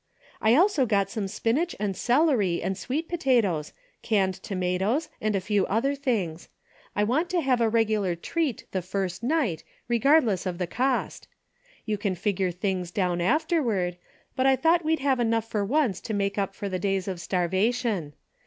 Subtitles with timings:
[0.41, 5.67] I also got some spinach and celery and sweet potatoes, canned tomatoes and a few
[5.67, 6.49] other things.
[6.95, 11.27] I want to have a regular treat the first night re gardless of the cost.
[11.87, 13.97] Y ou can figure things down afterward,
[14.35, 18.13] but I thought we'd have enough for once to make up for thodays of starvation.